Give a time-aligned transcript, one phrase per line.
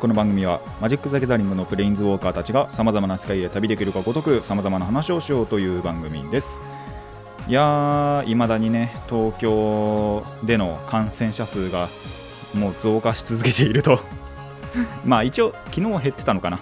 [0.00, 6.58] この番組はマジック・ザ・ギャザリングのプレインズウォーカーたちがさまざまな世界へ旅できるかごとくさまざまな話をしようという番組です
[7.46, 11.88] いや、いまだにね、東京での感染者数が
[12.54, 14.00] もう増加し続けていると
[15.04, 16.58] まあ一応、昨日は減ってたのかな。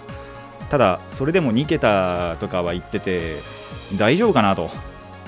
[0.69, 3.41] ただ、それでも2桁とかは言ってて、
[3.95, 4.69] 大丈夫かなと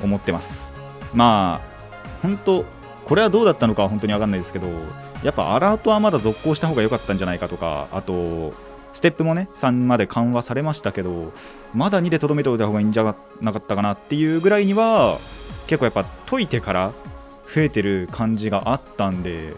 [0.04, 0.72] 思ってます。
[1.14, 2.66] まあ、本当、
[3.06, 4.68] これはどうだったのかは本当に分かんないですけど、
[5.24, 8.54] やっぱアラートはまだ続行した方が良かったんじゃないかとか、あと、
[8.94, 11.32] ステップもね、3まで緩和されましたけど、
[11.74, 15.18] まだ2でとどめておいた方がいいんじゃなかったかなっていうぐらいには、
[15.68, 16.94] 結構やっぱ解いてから
[17.52, 19.54] 増えてる感じがあったんで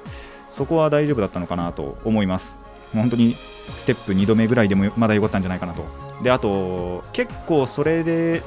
[0.50, 2.56] そこは大丈夫だったのかなと思います。
[2.94, 3.36] 本当に
[3.78, 5.86] ステップ2度目ぐらいでもまだ良かったんじゃないかなと。
[6.24, 8.42] であと結構それで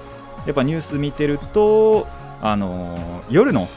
[0.46, 2.06] やっぱニュース見てると
[2.40, 3.68] あの夜の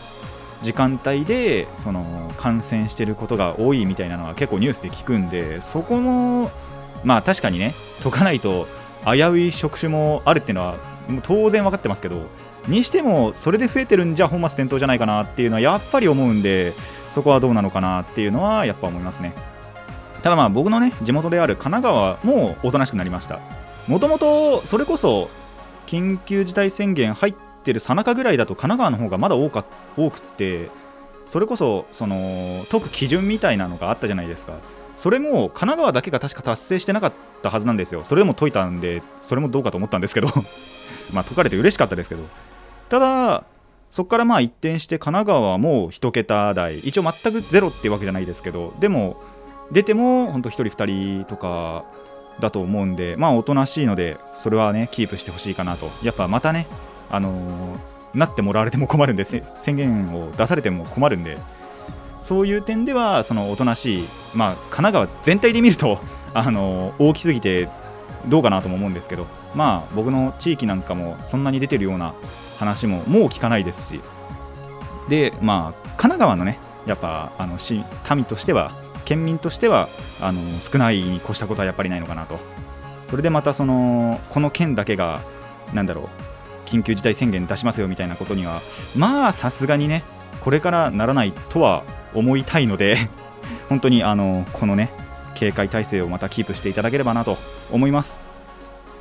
[0.64, 6.50] 時間帯でその感染してることが多いみたいなのは結構ニュースで聞くんでそこの
[7.03, 8.67] まあ確かにね解かないと
[9.06, 10.75] 危うい職種もあるっていうのは
[11.23, 12.23] 当然分かってますけど
[12.67, 16.73] にしてもそれで増えてるんじゃ本末転倒じゃないかなっていうのはやっぱり思うんで
[17.11, 19.34] そこはどうなのかなっていうのはやっぱ思いますね。
[20.23, 23.41] ただまあ僕のね地元である神奈川もおとなしくなりました。
[23.88, 25.30] もともとそれこそ
[25.86, 29.66] 緊急事態宣言入ってるさなかぐらいだと神奈川の方がまだ多か
[29.97, 30.69] 多くって
[31.25, 34.53] それこそその解く基準みたいなのがあったじゃないですか。
[34.95, 38.03] それも神奈川だけが確か達成してなかったはずなんですよ。
[38.03, 40.28] それでも解いたんでそれもどうかと思ったんですけど。
[41.11, 42.23] まあ解かれて嬉しかったですけど。
[42.89, 43.44] ただ
[43.89, 46.80] そこからまあ一転して神奈川はもう1桁台。
[46.80, 48.73] 一応全くゼロってわけじゃないですけど。
[48.80, 49.17] でも
[49.72, 51.85] 出ても本当1人2人とか
[52.40, 55.90] だと思うんでまあおとなしいのでそれはねキープしてほしいかなと。
[56.03, 56.68] やっぱまたね
[57.13, 61.35] あのーなってもらわれても困るんでせ宣言を出されても困るんで
[62.22, 66.00] そういう点ではそのおとなしいまあ神奈川全体で見ると
[66.35, 67.68] あのー大きすぎて
[68.28, 69.25] どうかなとも思うんですけど
[69.56, 72.13] まあ僕の地域なんかもそんなに出てるような
[72.59, 74.01] 話ももう聞かないですし
[75.09, 78.72] でまあ神奈川のねやっぱあの市民としては
[79.06, 79.90] 県民としては
[80.22, 82.40] あの少ないに越したことはやっぱりないのかなと。
[83.09, 85.19] それでまたそのこの県だけが
[85.74, 86.32] なんだろう
[86.73, 88.61] 緊急事態宣言出しますよみたいなことには
[88.95, 90.03] まあさすがにね
[90.41, 92.97] これからならないとは思いたいので
[93.69, 94.89] 本当にあのこのね
[95.35, 97.38] 警戒態勢をまたキープしていただければなと
[97.72, 98.17] 思います。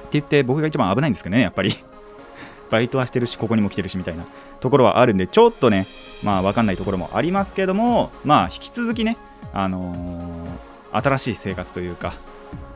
[0.07, 1.75] って言って僕が一番危ないんですけどねやっぱり。
[2.71, 4.25] バイトはしてるしここにも来てるしみたいな
[4.61, 5.87] ところはあるんでちょっとね
[6.23, 9.19] まあ分かんないところもありますけどもまあ引き続きね
[9.53, 12.13] あのー新しい生活というか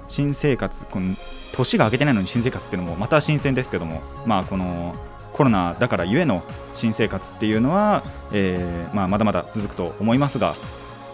[0.09, 1.17] 新生活この
[1.53, 4.95] 年が明けてないのに新生活っていうのもまた新鮮ですけどもまあこの
[5.33, 6.43] コロナだからゆえの
[6.75, 8.03] 新生活っていうのは、
[8.33, 10.55] えーまあ、まだまだ続くと思いますが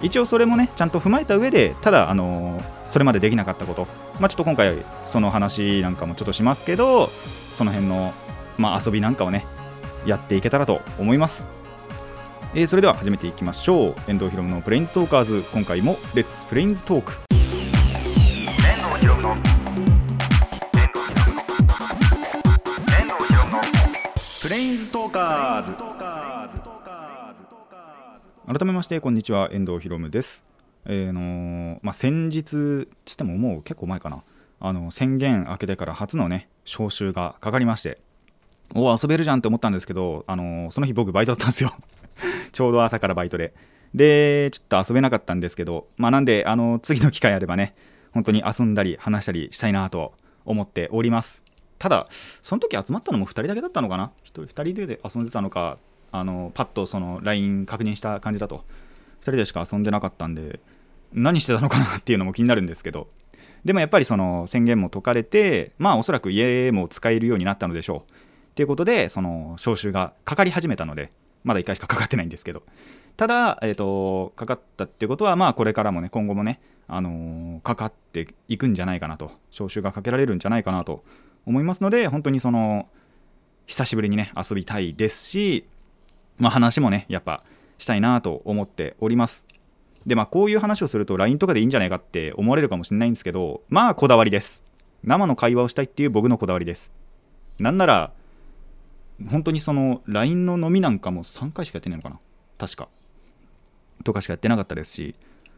[0.01, 2.61] 一応それもねちゃんと踏まえた上でただあの
[2.91, 3.87] それまでできなかったこと
[4.21, 4.77] まあちょっと今回
[5.07, 7.09] その話なんかもちょっとしますけど
[7.55, 8.13] その辺の
[8.59, 9.47] まあ遊びなんかをね
[10.07, 11.47] やっていけたらと思います、
[12.55, 13.95] えーそれでは始めていきましょう。
[14.09, 15.43] 遠藤ひろむのプレインズトーカーズ。
[15.55, 17.32] 今回もレッツプレインズトーク。
[28.53, 29.49] 改めましてこんにちは。
[29.51, 30.45] 遠藤ひろむです。
[30.85, 34.25] えーのまあ、先日つってももう結構前かな。
[34.61, 37.99] あの宣言明けてから初のね招集がかかりまして
[38.75, 41.73] おお遊べるじゃんって思ったんですけど、あのその日僕バイトだったんですよ。
[42.53, 43.55] ちょうど朝からバイトで。
[43.95, 47.75] でちょっと遊べなかったんですけどまあなんであの次の機会あればね
[48.11, 50.13] 本当に遊んだり話したりしたいなと
[50.45, 51.43] 思っております。
[51.79, 52.07] ただ
[52.43, 55.79] その時集まったのも2人だけだったのかな？1, 人2人で遊んでたのか
[56.13, 58.65] あのパッとその LINE 確認した感じだと。
[59.21, 60.61] 2人でしか遊んでなかったんで
[61.13, 63.09] 何してたのかなっていうのも気になるんですけど。
[63.65, 68.13] でもやっぱりその宣言も解かれてまあおそらく家も使えるようになったのでしょう。
[68.55, 71.11] ということでその招集がかかり始めたので
[71.45, 72.63] まだ1回しかかかってないんですけど。
[73.17, 79.31] ただ、えー、とかかったってことはまあこれからもね今後もね、あのーかかっていくんじゃないかなと。
[79.51, 81.05] 招集がかけられるんじゃないかなと
[81.47, 82.89] 思いますので本当にその
[83.67, 85.67] 久しぶりにね遊びたいですし
[86.39, 87.45] まあ話もねやっぱ
[87.79, 89.45] したいなと思っております。
[90.07, 94.63] でまあこういう話をすると LINE とかでいいんじゃないかって思われるかもしれないんですけどまあこだわりです。
[95.05, 96.93] 生の会話をしたいっていう僕のこだわりです。
[97.59, 98.13] なんなら
[99.31, 102.19] 本当にその LINE の飲みなんかも3回しかやってないのかな。
[102.59, 102.89] 確か。
[104.05, 105.15] とかしかやってなかったですし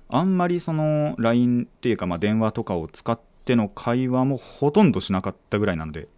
[0.09, 6.09] あんまりその LINE っていうかまあ電話とかを使っての会話もほとんどしなかったぐらいなので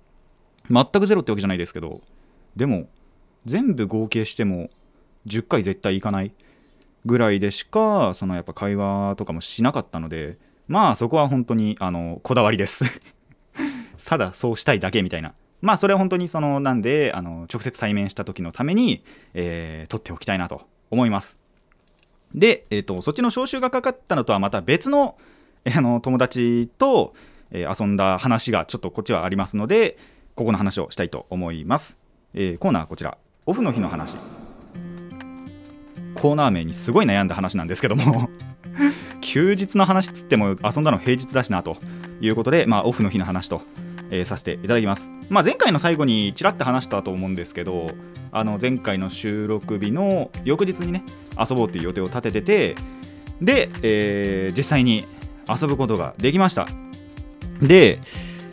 [0.70, 2.00] 全くゼロってわけじゃないですけど
[2.56, 2.88] でも
[3.46, 4.68] 全部合計しても
[5.26, 6.32] 10回絶対いかない
[7.06, 10.36] ぐらいでしかそのやっぱ会話とかもしなかったので
[10.68, 13.00] まあそこは本当にあのこだわりです。
[14.04, 15.34] ただそうしたいだけみたいな。
[15.62, 19.02] まあそれは本当にそのなんであの直接対面した時のために、
[19.34, 21.38] えー、取っておきたいなと思います。
[22.34, 25.16] で、えーと、そっちの招集がかかったのとはまた別の,、
[25.64, 27.14] えー、あの友達と、
[27.50, 29.96] えー、遊んだ話がちょっとこっちはありますので
[30.34, 31.98] ここの話をしたいと思います、
[32.34, 33.16] えー、コーナーこちら。
[33.48, 34.16] オフの日の話。
[36.16, 38.28] コーナー名にすごい悩んだ話なんですけども。
[39.22, 41.76] 休日の話っつっても遊んだの平日だしなと
[42.20, 43.62] いうことで、まあ、オフの日の話と、
[44.10, 47.88] えー、させていただきます、まあ、前回の最後にちらっと話したと思うんですけど
[48.30, 51.02] あの前回の収録日の翌日にね
[51.38, 52.74] 遊ぼうっていう予定を立ててて
[53.42, 55.06] で、えー、実際に
[55.48, 56.66] 遊ぶことができました。
[57.60, 57.98] で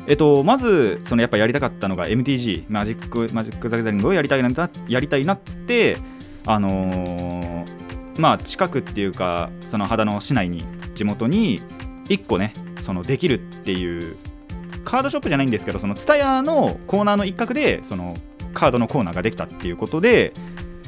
[0.05, 5.97] えっと、まずそのやっぱやりたかったのが MTG マジックマジック・ザ・ギャザリングをやりたいなやりたいなっつって
[6.45, 7.65] あのー、
[8.19, 11.61] まあ近くっていうかその秦野市内に地元に
[12.09, 14.17] 1個ねそのできるっていう
[14.83, 18.17] カードショップじゃないんですけどその TSUTAYA のコーナーの一角でその
[18.53, 20.33] カードのコーナーができたっていうことで、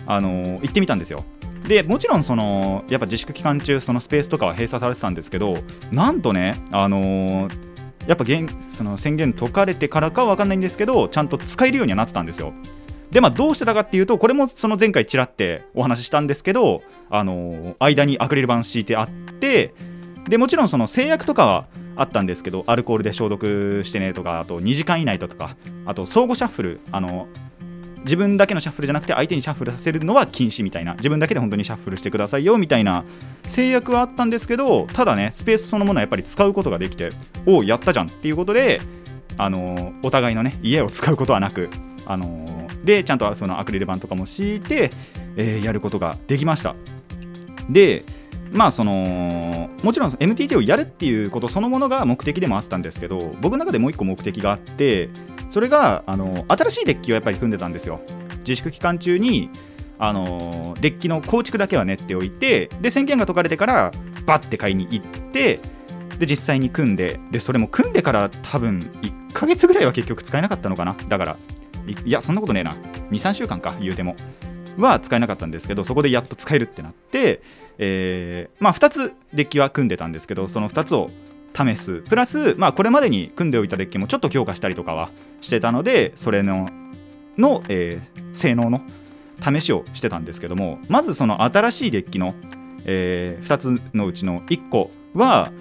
[0.06, 1.24] あのー、行ってみたんですよ。
[1.68, 5.58] でもちろんそのやっぱ自粛期間中そのスペースとかは閉鎖されてたんですけど
[5.92, 7.58] なんとねあのー、
[8.08, 8.26] やっぱ
[8.68, 12.54] その宣言解かれてからかは分かんないんですけどちゃんと使えるようにはなってたんですよ。
[13.12, 19.74] でまあどうしてたかっていうとこれもその前回ちらってお話ししたんですけどあの間にアクリル板敷いてあって
[20.28, 25.56] でもちろんその制約とかはあったんですけどアルコールで消毒してねとかあと2時間以内だとか
[25.86, 27.28] あと相互シャッフルあの
[28.06, 30.94] 自分だけのシャッフルじゃなくて相手にシャッフルさせるのは禁止みたいな。
[30.94, 33.04] 自分だけで本当にシャッフルしてくださいよみたいな
[33.48, 37.10] 制約はあったんですけどただねスペースそのものはやっぱり使うことができて
[37.46, 38.80] おおやったじゃんっていうことで
[39.38, 41.70] あのお互いのね家を使うことはなく
[42.06, 44.92] あのでちゃんとそのアクリル板とかも敷いて、
[45.36, 46.76] えー、やることができました。
[47.70, 48.04] で
[48.56, 55.10] まあそのもちろん NTT をやるっていうことそのものが目的でもあったんですけど僕の中でもう一個目的があって
[55.50, 58.00] それがあの新しいデッキをやっぱり組んでたんですよ。
[58.40, 59.50] 自粛期間中に
[60.00, 63.92] あのデッキの構築だけは練っておいてで宣言が解かれてから
[64.26, 65.60] バッて買いに行って
[66.20, 70.96] で実際に組んででそれも組んでから多分1ヶ月ぐらいは結局使えなかったのかな。
[71.10, 71.38] だから
[72.06, 72.74] いやそんなことねえな。
[73.12, 74.16] 23週間か言うても。
[74.78, 77.42] は使えなかったんですけどそこでやっと使えるってなって、
[77.78, 81.10] えー、まあ2つデッキは組んでたんですけどその2つを
[81.56, 82.02] 試す。
[82.02, 86.68] プラス、まあ、これまでに組んでおいたデッキもちょっと強化したりとかはしてたのでそれの
[87.38, 88.82] の、えー、性能の
[89.42, 92.34] 試しをしてたんですけどもまずその新しいデッキの、
[92.86, 95.52] えー、2つのうちの1個は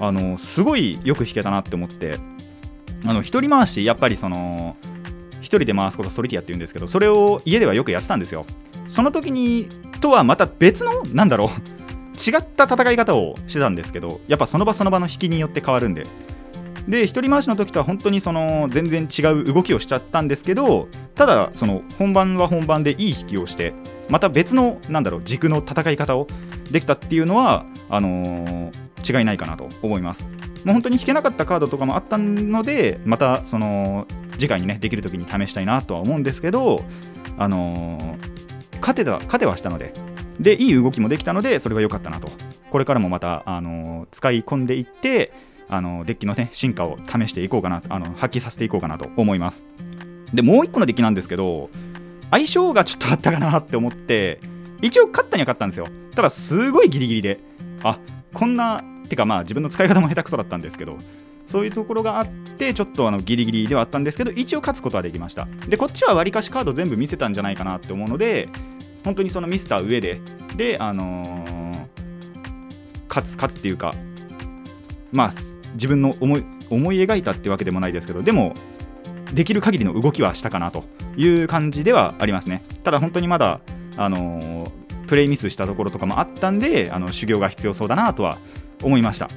[0.00, 2.18] あのすごいよく弾けたなって思って
[3.06, 4.76] あの一人回しやっぱりその
[5.40, 8.44] 1人で回すことソリティアって言うんですけどそれを家ではよくやってたんですよ。
[8.88, 9.68] その時に
[10.00, 11.48] とはまた別のなんだろう
[12.20, 16.06] 違った戦い方をしてたんですけどやっぱその場その場の引きによって変わるんで。
[16.88, 23.74] で一人回しの時とは本当にその全然違う動きをしちゃったんですけどただその本番は本番でいい引きをして
[24.08, 26.26] また別のなんだろう軸の戦い方を
[26.70, 30.28] できたっていうのはあのー、違いないかなと思います。
[30.64, 34.06] もう本当に引けなかったカードとかもあったのでまたその
[34.40, 36.82] 次回にねできる時に試したいなとは思うんですけど
[37.38, 39.92] あのー、勝てた勝てはしたので
[40.40, 42.30] でいい動きもできたのでそれが良かったなと。
[42.70, 45.32] これからもまた、あのー、使い込んでいって
[45.68, 49.64] あのデッキの、ね、進化を試していこうかなあの発揮させていこうかなと思います。
[50.32, 51.68] でもう1個のデッキなんですけど
[52.30, 54.40] 相性がちょっとあったかなって思って
[54.80, 55.86] 一応勝ったには勝ったんですよ。
[56.14, 57.40] ただすごいギリギリで
[57.82, 57.98] あ
[58.32, 60.96] こんなてかまあ自分の使い方も下手くそだったんですけど
[61.50, 65.48] そういうところがあってちょっとあのギリギリではあったんですけど一応勝つことはできました。
[65.68, 68.48] でこっちはわりかしカード全部見せたんじゃないかなって思うので
[69.04, 70.20] 本当にそのミスター上で
[70.56, 71.88] であのー、
[73.08, 73.96] 勝つ勝つっていうか
[75.10, 75.32] まあ
[75.74, 78.54] 自分の思い思い描いたってわけでもないですけどでも
[79.32, 80.84] できる限りの動きはしたかなと
[81.16, 82.62] いう感じではありますね。
[82.84, 83.60] ただ本当にまだ
[83.96, 88.38] あのー、プレイミスしたところとかもあったんであの修行が必要そうだなとは
[88.84, 89.28] 思いました。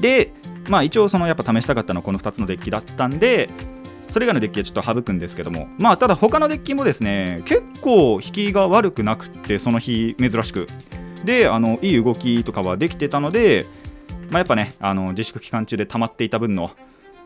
[0.00, 0.32] で
[0.68, 3.50] まあ一応そのやっぱ試したかったのはこの2つのデッキだったんで
[4.08, 10.66] それ以外のデッキはちょっと省くんですけどもまあただ他のデッキもですね結構引きが悪くなくってその日珍しく。
[11.24, 13.66] であのいい動きとかはできてたので
[14.30, 16.70] まあ、やっぱねあの自粛期間中で溜まっていた分の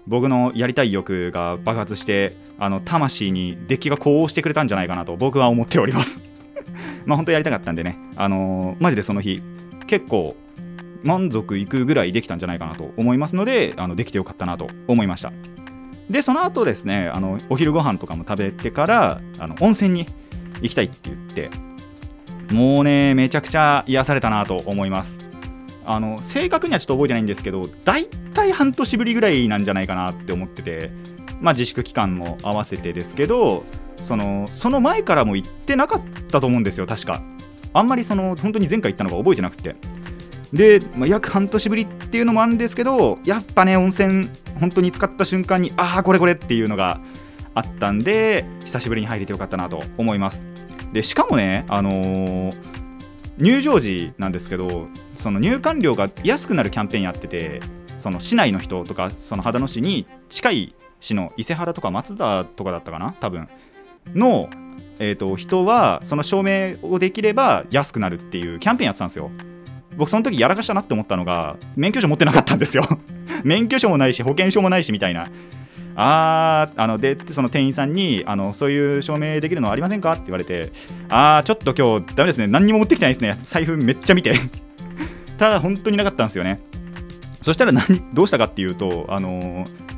[0.07, 6.23] 僕のやりたい欲が爆発してあの魂にデッキが呼応してくれたんじゃないかなと僕は思っております。
[7.07, 9.43] まあ本当やりたかったんでねあのーマジでその日
[9.87, 10.37] 結構
[11.03, 15.33] 満足いくぐらいできたんじゃないかなと思いますのであのできてよかったなと思いました。
[16.11, 20.07] でその後ですねあのお昼ご飯とかも食べてからあの温泉に
[20.61, 21.51] 行きたいって言って
[22.53, 25.19] もうねめちゃくちゃ癒されたなと思います。
[25.85, 30.93] あの正確にはちょっと覚えてないんですけど大体半年ぶりぐらいなんじゃないかなって思ってて
[31.41, 33.65] まあ自粛期間も合わせてですけど
[33.97, 37.23] そのその前からも行ってなかったと思うんですよ確か。
[37.75, 39.75] あんまりその本当に前回行ったのが覚えてなくて。
[40.53, 44.29] で、まあ、約半年ぶりっていうのもあるんですけどやっぱね温泉
[44.61, 47.01] 本当に使った瞬間にああこれこれっていうのが
[47.55, 50.47] あったんで久しぶりに入れてよかったなと思います。
[50.93, 52.83] でしかもねあのー
[53.39, 57.61] 入場時なんですけどその入館料が安くなるキャンペーンやってて
[57.99, 63.49] その市内の人とかその秦野市に近い市の伊勢原とか松田とかだったかな多分。
[64.15, 64.51] の、
[64.99, 69.31] えー、と人はその証明をできれば安くなるっていうキャンペーンやってたんですよ。
[69.97, 72.85] 僕その時やらかしたなって思ったのが免許証持ってなかったんですよ。
[73.45, 75.27] 免許証もないし保険証もないしみたいな。
[75.95, 80.73] あーあのでその店員さんにあのそういう証明できるのありませんかって言われて
[81.11, 82.47] あーちょっと今日ダメですね。
[82.47, 83.39] 何にも持ってきてないですね。
[83.45, 84.35] 財布めっちゃ見て。
[85.39, 86.61] ただ本当になかったんですよね。
[87.43, 87.85] そしたら何
[88.15, 89.93] どうしたかっていうとあのー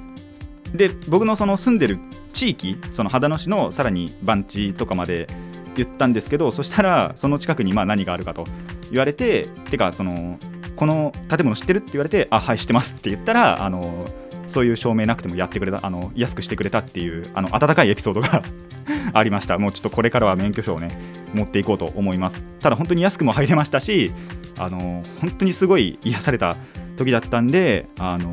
[0.75, 1.99] で僕のその住んでる
[2.33, 5.29] 地域その秦野市のさらに番地とかまで
[5.77, 8.47] 言ったんですけどそしたらその近くにまあ何があるかと。
[8.95, 10.39] 言われててかその
[10.77, 14.07] この建物知ってるって言われてあはい知ってますって言ったらあの
[14.47, 18.43] そういう証明なくてもやってくれたあの安くしてくれたっていうあの温かいエピソードが
[19.13, 19.59] ありました。
[19.59, 20.91] もうちょっとこれからは免許証をね
[21.33, 22.43] 持っていこうと思います。
[22.61, 24.13] ただ本当に安くも入れましたし
[24.59, 26.57] あの本当にすごい癒された
[26.97, 28.33] 時だったんであの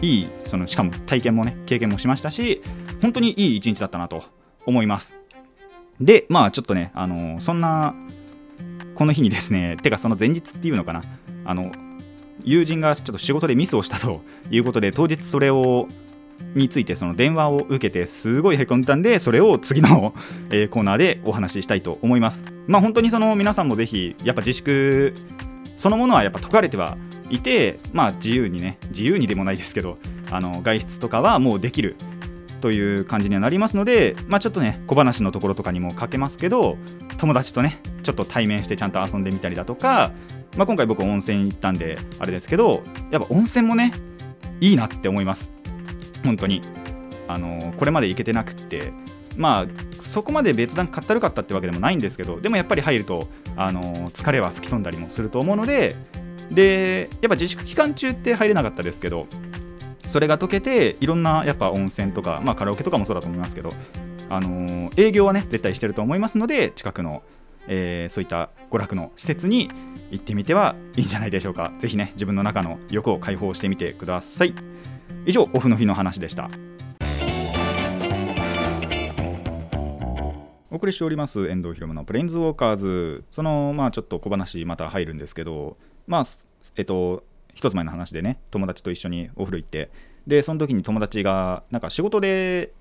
[0.00, 2.62] いいそのしかも体験もね経験もしましたし
[3.00, 4.24] 本当にいい一日だったなと
[4.66, 5.14] 思います。
[6.00, 7.94] でまあちょっとねあのそんな
[9.02, 11.02] この日にですねてかその前日っていうのかな。
[11.44, 11.72] あの
[12.44, 15.88] 友人がちょっと仕事でミスをしたということで当日それを
[16.54, 20.14] についてその電話を受けてすごいへこんでたんでそれを次の、
[20.50, 22.44] えーコーナーでお話ししたいと思います。
[22.68, 25.14] まあ本当にその皆さんもぜひやっぱ自粛
[25.74, 26.96] そのものはやっぱ解かれては
[27.28, 29.98] いてまあ自由にね自由にでもないですけど
[30.30, 31.96] あの外出とかはもうできる
[32.62, 36.78] という感じにはなりますので、まあ、ちょっとね小話のところとかにもかけますけど
[37.18, 40.12] 友達とねちょっと対面してちゃんと遊んでみたりだとか、
[40.56, 43.92] まあ、今回僕温泉行ったんであれですけどやっぱ温泉もね
[44.60, 45.50] いいなって思います。
[46.24, 46.62] 本当に。
[47.28, 48.92] あのこれまで行けてなくって。
[49.36, 55.96] まあそこまで別段かったるかったってわけでもないんですけどでもやっぱり入るとあの疲れは吹き飛んだりもすると思うので
[56.50, 59.26] でやっぱ自粛期間中って入れなかったですけど
[60.12, 63.72] それが解けていろんなやっぱ温泉とか、まあ、カラオケとかもそうだと思いますけど、
[64.28, 67.22] あのー営業はね絶対してると思いますので近くの、
[67.66, 69.70] えーそういった娯楽の施設に
[70.10, 71.72] 行ってみてはいいんじゃないでしょうか。
[71.78, 74.54] ぜひね自分の中の欲を解放してみてください。
[75.24, 76.50] 以上オフの日の話でした。
[80.70, 83.24] お送りしております遠藤ひろむのプレインズウォーカーズ。
[83.30, 86.24] そのまあちょっと小話また入るんですけどまあ
[86.76, 87.24] えっと
[87.62, 89.90] 一つ前の話でね友達と一緒にお風呂行って
[90.26, 92.72] でその時に友達がなんか仕事で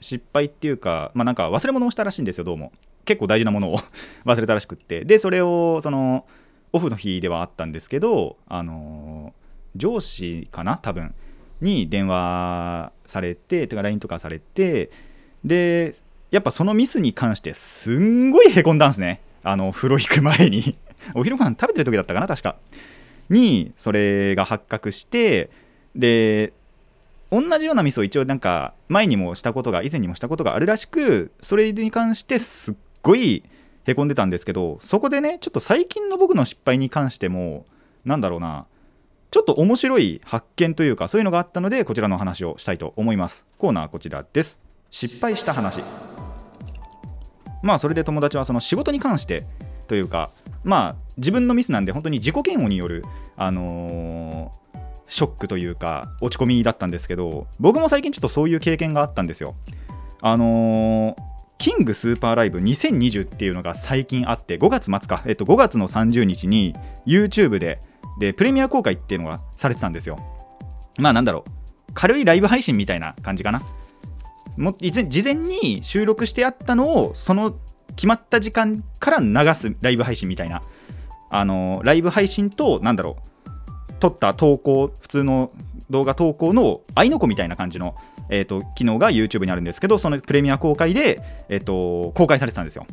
[0.00, 2.70] 失敗っていうかまあなんか忘れ物をしたらしいんですよどうも。
[3.06, 3.78] 結構大事なものを
[4.26, 5.06] 忘れたらしくって。
[5.06, 6.26] でそれをその
[6.74, 9.32] オフの日ではあったんですけどあの
[9.74, 11.14] 上司かな多分。
[11.62, 14.90] に電話されててか LINE とかされて
[15.42, 15.94] で
[16.30, 19.22] やっぱそのミスに関してすんごいへこんだんですね。
[19.42, 20.76] あの風呂行く前に。
[21.14, 22.56] お昼ご飯食べてる時だったかな確か。
[23.28, 25.50] にそれが発覚して
[25.94, 26.52] で
[27.30, 33.42] 同じようなミスを一応なんか前にもしたことが以前にもしたことがあるらしくそれに関してすっごい
[33.84, 37.66] へこんでたんですけどそこでねちょっと最近の僕の失敗に関しても
[38.04, 38.66] なんだろうな
[39.30, 43.44] ちょっと面白い発見というかそういうのがあったのでこちらの話をしたいと思います。
[43.58, 44.60] コーナーこちらです。
[44.90, 45.82] 失敗した話。
[47.62, 49.44] まあそれで友達はその仕事に関して
[49.86, 50.30] というか
[50.64, 53.04] まあ自分のミスなんで本当に自己嫌悪による
[53.36, 54.66] あのー
[55.08, 59.54] ショックというか落ち込みだったんですけど僕も最近ちょっとそういう経験があったんですよ。
[60.20, 66.74] あのーキングスーパーライブ2020っていうのが最近あって5月末か、えっと、5月の30日に
[67.06, 67.80] YouTube で
[68.18, 70.18] でプレミア公開っていうのがされてたんですよ。
[70.98, 71.92] まあなんだろう。
[71.94, 73.62] 軽いライブ配信みたいな感じかな。
[74.56, 77.56] も事前に収録してあったのをその
[77.96, 80.62] 決まった時間から流すライブ配信みたいな。
[81.28, 83.92] あのライブ配信となんだろう。
[83.98, 85.50] 撮った投稿普通の
[85.88, 87.94] 動画投稿の愛の子みたいな感じの、
[88.28, 92.86] えー、と機能が YouTube にあるんですけどそのプレミア公開で、えー、と公開されてたんですよ。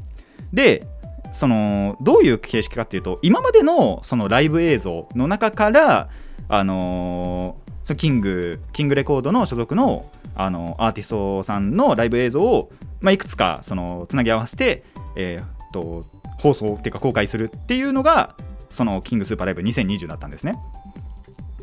[0.53, 0.87] で
[1.33, 6.07] そのどういう形式かっていうと今までのそのライブ映像の中から
[6.47, 7.63] あのー
[7.97, 12.71] キングキングレコードの所属のあのアーティストさんのライブ映像を、
[13.01, 14.83] まあ、いくつかそのつなぎ合わせて、
[15.15, 16.03] えー、と
[16.39, 18.35] 放送っていうか公開するっていうのが
[18.69, 20.55] そのキングスーパーライブ2020だったんですね。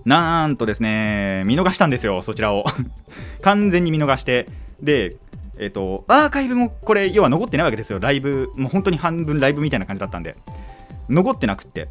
[0.05, 2.65] なんとですね、見逃したんですよ、そちらを。
[3.43, 4.47] 完全に見逃して。
[4.81, 5.11] で、
[5.59, 10.37] えっ、と、アーカイブもこれ、要は残ってないわけですよ、ライブ、もう本当に半分ライブみたいな感じだったんで。
[11.11, 11.89] 残ってなくって。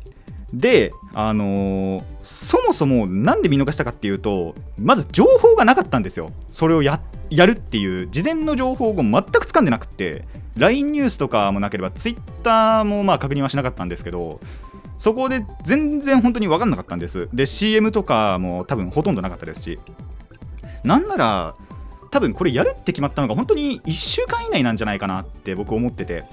[0.53, 6.31] で、あのーそもそもなんで見逃したかっていうと、まず情報がなかったんですよ。
[6.47, 6.99] それをや
[7.31, 10.25] るっていう、事前の情報を全く掴んでなくて、
[10.57, 14.39] LINE ニュースとかもなければ、Twitter もまあ確認はしなかったんですけど、
[14.97, 17.29] そこで全然本当に分かんなかったんです。
[17.33, 19.79] で、CM とかも多分ほとんどなかったですし、
[20.83, 21.55] なんなら、
[22.11, 26.23] 多分これやるって決まったのが本当に1週間以内なんじゃないかなって僕思ってて。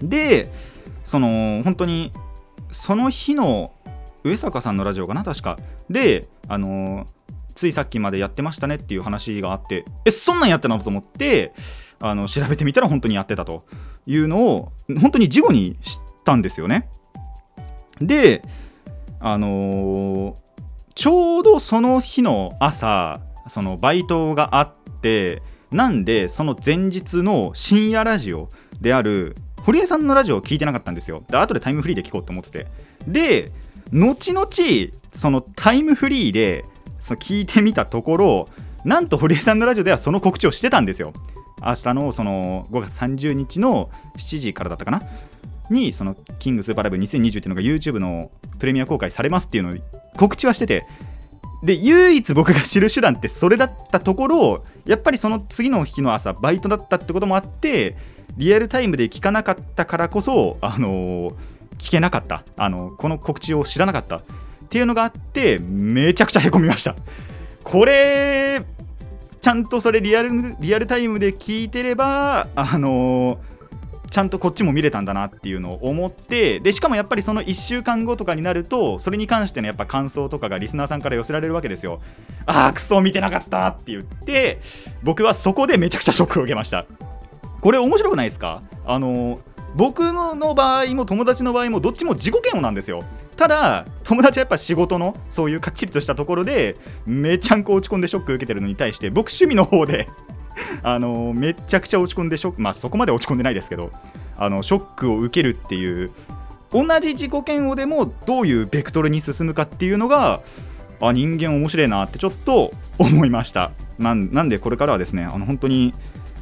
[0.00, 0.52] で、
[1.04, 2.12] その本当に
[2.72, 3.72] その日の
[4.24, 5.58] 上坂さんのラジオかな、確か。
[5.90, 7.06] で、あの
[7.54, 11.52] ついさっきまでやってましたねっていう話があって、え、そんなんやってたのと思って、
[12.00, 13.64] あの調べてみたら本当にやってたと
[14.06, 16.88] いうのを、本当に事後に知ったんですよね。
[18.00, 18.42] で、
[19.20, 20.52] あのー
[20.94, 28.48] ちょうどその日の朝、そのバイトがあって、なんで、その前日の深夜ラジオ
[28.80, 31.22] である、堀江さんのラジオを聞いてなかったんですよ。
[31.28, 32.66] で、後でタイムフリーで聞こうと思ってて。
[33.06, 33.52] で、
[33.92, 34.46] 後々、
[35.14, 36.64] そのタイムフリーで
[36.98, 38.48] その聞いてみたところ、
[38.84, 41.12] なんと堀江さんのラジオではその告知をしてたんですよ。
[41.64, 43.88] 明日のその5月30日の
[44.18, 45.02] 7時からだったかな？
[45.70, 49.74] に、そのキングスーパーライブ2020っていうのが YouTube のプレミア公開されますっていうのを
[50.16, 50.84] 告知はしてて、
[51.62, 57.96] で、唯一僕が知る手段ってそれだったところ、やっぱりその次の日の朝、バイトだったってこともあって、
[58.36, 61.34] リアルタイムで聞かなかったからこそ、あのー
[61.78, 64.18] 聞けなかった、あのこの告知を知らなかった。
[64.18, 64.22] っ
[64.70, 66.94] ていうのがあって、めちゃくちゃへこみました。
[67.64, 68.62] これ、
[69.40, 73.52] ちゃんとそれリアルリアルタイムで聞いてれば、あのー
[74.12, 81.98] ちゃんとこっちも見れたんだなっていうのを思ってでしかもやっぱりその1週間後とかになるとそれに関してのやっぱ感想とかがリスナーさんから寄せられるわけですよ。
[82.44, 84.60] あークソ見てなかったって言って
[85.02, 86.84] 僕はそこでめちゃくちゃショックを受けました。
[87.62, 88.60] これ面白くないですか？
[88.84, 89.38] あの
[89.74, 93.02] 僕の場合も友達の場合もどっちも自己嫌悪なんですよ。
[93.36, 100.06] ただ友達はやっぱ仕事のそういうかっちりとしたところでめちゃんこ落ち込んでショック受けてるのに対して僕趣味の方で
[100.84, 103.90] あのめちゃくちゃ落ち込んでショックまあそこまで落ち込んでないですけど
[104.36, 106.10] あのショックを受けるっていう
[106.70, 110.40] 同じ自己嫌悪でもどういうベクトルに進むかっていうのが
[111.00, 113.72] あ人間面白いなってちょっと思いました。
[113.98, 115.92] なんなんでこれからはですねあの本当に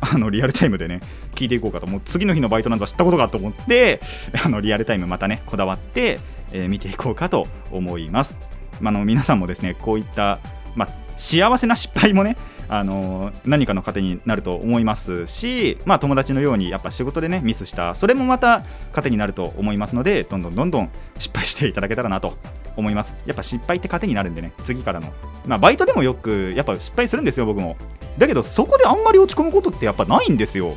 [0.01, 1.01] あのリアルタイムでね
[1.35, 1.87] 聞いていこうかと。
[1.87, 4.01] もう次の日のバイトなんざ知ったことかと思って
[4.45, 6.19] あのリアルタイムまたねこだわって、
[6.53, 8.39] えー見ていこうかと思います、
[8.81, 10.41] まあ、あの皆さんもですねこういった、
[10.75, 12.37] まあ、幸せな失敗もね
[12.69, 22.39] あの何かの糧になると思いますし、まあ、友達のようにやっぱ仕事でねミスしたそれもまた糧になると思いますのでどんどんどんどん失敗していただけたらなと
[22.77, 23.17] 思います。
[23.27, 25.13] やっぱ失敗って糧になるんでね次からの、
[25.47, 27.77] まあ、バイトでもよくやっぱ失敗するんですよ僕も。
[28.19, 30.75] だけどそこであんまり落ち込むことってやっぱないんですよ。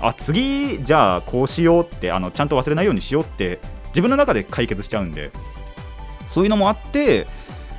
[0.00, 5.30] あ次じゃあこうしようってあのちゃんと忘れないようにしようって自分の中で解決しちゃうんで。
[6.26, 7.26] そういうのもあって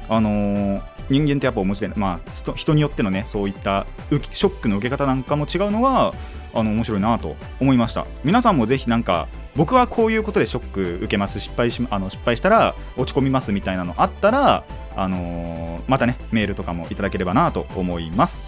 [0.09, 6.13] あのー人間ってやっぱ面白い、まあ、人によってのねそういったショックの受け方なんかも違うのが
[6.53, 8.05] あの面白いなと思いました。
[8.23, 11.39] 皆さんもぜひなんか僕はこういうことでショック受けます。
[11.39, 14.65] 失敗しあの失敗したら落ち込みますみたいなのあったら、
[14.95, 18.41] あのーまたねメールとかもいただければなと思います。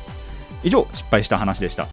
[0.63, 1.87] 以上失敗した話でした。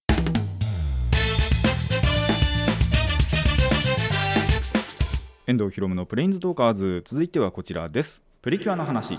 [5.47, 7.03] 遠藤ひろむのプレインズトーカーズ。
[7.07, 8.23] 続いてはこちらです。
[8.43, 9.19] プリキュアの話。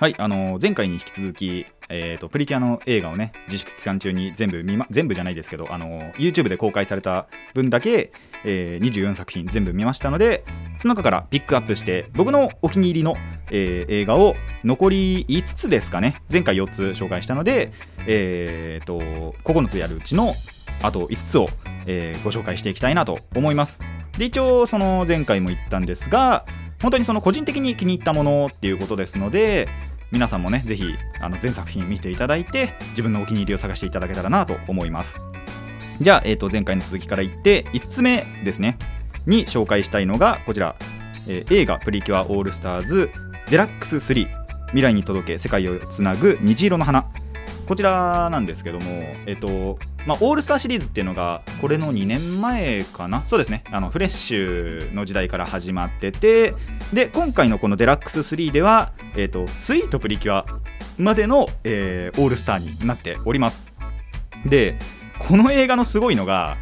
[0.00, 8.12] はい、あの前回に引き続き、えー、とプリキュアの映画をね自粛期間中に全部見、ま、全部じゃないですけど、あのー YouTube で公開された分だけ、
[8.44, 10.44] えー24作品全部見ましたので
[10.78, 13.16] その中からピックアップして僕のお気に入りの、
[13.54, 16.20] えー映画を残り5つですかね。
[16.30, 17.72] 前回4つ紹介したので、
[18.06, 18.98] えー、と
[19.44, 20.34] 9つやるうちの
[20.82, 21.48] あと5つを、
[21.86, 23.80] えーご紹介していきたいなと思います。
[24.18, 26.44] で一応その前回も言ったんですが
[26.82, 29.68] 本当にその個人的に気に入ったものっていうことですので
[30.12, 30.84] 皆さんもねぜひ
[31.20, 35.16] あの全作品見ていただいて自分のお気に入りを探していただけたらなと思います。
[36.00, 38.78] じゃあ、えー、と前回の続きから言って5つ目ですね。
[39.26, 40.76] に紹介したいのがこちら、
[41.28, 43.10] えー映画「プリキュアオールスターズ
[43.50, 44.28] デラックス3
[44.68, 47.06] 未来に届け世界をつなぐ虹色の花。
[47.66, 48.84] こちらなんですけども、
[49.24, 53.24] えっとまあ、オールスターシリーズっていうのがこれの2年前かな？
[53.24, 53.64] そうですね。
[53.70, 56.54] あのフレッシュの時代から始まってて
[56.92, 60.46] で今回のこのデラックス3では、えっと、スイートプリキュア
[60.98, 63.66] までの、えーオールスターになっております。
[64.44, 64.78] で
[65.18, 66.58] この映画のすごいのが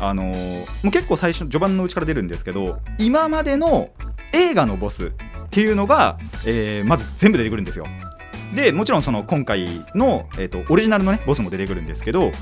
[0.00, 3.90] あのーもう結構最初序盤のうちから出るんですけど今までの
[4.32, 5.12] 映画のボス
[5.50, 7.86] っていうのが、えーまず全部出てくるんですよ。
[8.54, 12.32] でもちろんその今回の、えー、とオリジナルのねボスも出てくるんですけど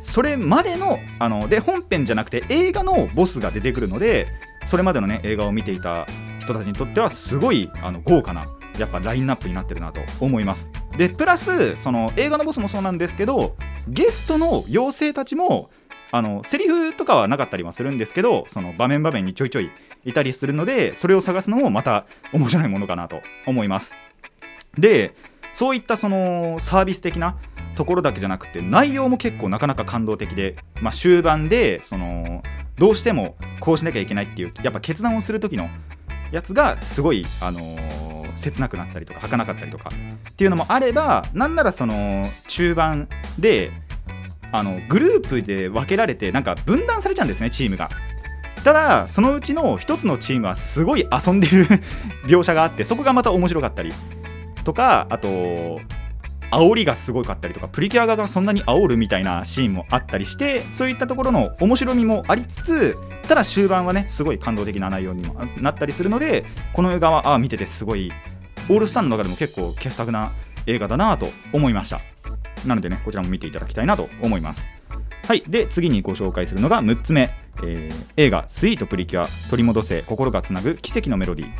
[0.00, 4.28] それまでのあので本編じゃなくて映画のボスが出てくるので
[4.66, 6.06] それまでのね映画を見ていた
[6.40, 8.46] 人たちにとってはすごいあの豪華な
[8.78, 10.70] やっぱラインナップになってるなと思います。
[10.96, 13.56] でプラスその映画のボスもそうなんですけど
[13.88, 15.70] ゲストの妖精たちも
[16.10, 19.70] あのセリフとかはなかったりはするんですけどその場面場面にちょいちょい
[20.04, 23.94] いたりするのでそれを探すのもまた面白いものかなと思います。
[24.76, 25.14] で
[25.52, 27.36] そういったそのサービス的な
[27.74, 32.42] ところだけじゃなくて内容も結構なかなか感動的で、まあ、終盤でその
[32.76, 35.68] どうしてもこうしなきゃいけないっていうやっぱ決断をする時の
[36.30, 39.90] やつがすごい、あのー切なくなったりとか儚かったりとか
[40.30, 43.72] っていうのもあればなんならその中盤で
[44.52, 47.90] あのグループで分けられてなんか分断されちゃうんですねチームが。
[48.64, 51.66] ただそのうちの一つのチームはすごい遊んでる
[52.26, 53.92] 描写があってそこがまた面白かったり
[54.64, 55.80] とかあと
[56.50, 62.96] 煽りがすごかったりとかプリキュア側がそんなに煽るみたいなシーンもあったりしてそういったところの面白みもありつつ
[63.28, 68.12] ただ終盤はねすごい感動的な内容にもなったりするのでこの映画はあ見ててすごい
[68.68, 70.32] オールスターの中でも結構傑作な
[70.66, 72.00] 映画だなと思いました
[72.66, 74.66] なのでねこちらも見ていただきたいなと思います。
[75.26, 75.42] はい。
[75.46, 77.30] で次にご紹介するのが6つ目、
[77.62, 81.50] えー映画「スイートプリキュア取り戻せ心がつなぐ奇跡のメロディー」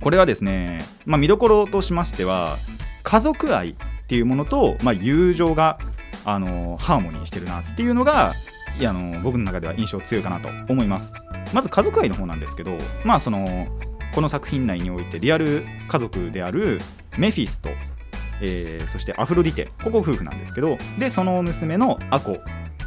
[0.00, 2.58] これはですね、まあ、見どころとしましては
[3.02, 3.74] 家族愛っ
[4.06, 5.78] ていうものと、まあ、友情が、
[6.26, 8.32] あのハーモニーしてるなっていうのが
[8.78, 11.12] いやあの僕の中では印象強いかなと思います。
[11.52, 13.68] まず家族愛の方なんですけどまあその
[14.14, 16.80] この作品内においてリアル家族である
[17.18, 17.70] メフィスト、
[18.40, 22.38] えーそしてアフロディテここ夫婦なんですけどでその娘のアコ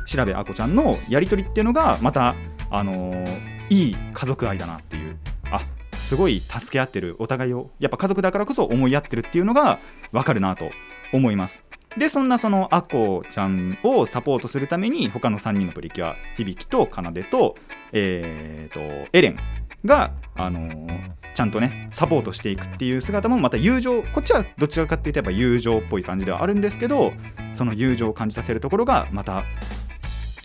[0.06, 2.36] 調べアコちゃんのやり取りっていうのがまた、
[2.70, 5.18] あのーいい家族愛だなっていう
[5.52, 5.62] あ
[5.96, 9.80] すごい助け合ってるお互いをやっぱ家族だからこそ思い合ってるっていうのが
[10.12, 10.70] 分かるなと
[11.12, 11.64] 思います。
[11.98, 17.56] でそんなそのアコちゃんをサポートするために他の3人のプリキュア響と奏と,、
[17.92, 19.38] えー、とエレン
[19.84, 27.14] が、あのーちゃんとねサポートしていくっていう姿もまた友情こっちはどちらかっていうとやっぱ友情っぽい感じではあるんですけど
[27.54, 29.44] その友情を感じさせるところがまた